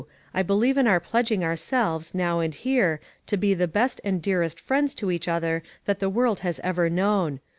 I 0.33 0.41
believe 0.41 0.79
in 0.79 0.87
our 0.87 0.99
pledging 0.99 1.43
ourselves, 1.43 2.15
now 2.15 2.39
and 2.39 2.55
here, 2.55 2.99
to 3.27 3.37
be 3.37 3.53
the 3.53 3.67
best 3.67 4.01
and 4.03 4.19
dearest 4.19 4.59
friends 4.59 4.95
to 4.95 5.11
each 5.11 5.27
other 5.27 5.61
that 5.85 5.99
the 5.99 6.09
world 6.09 6.39
has 6.39 6.59
ever 6.63 6.89
known. 6.89 7.39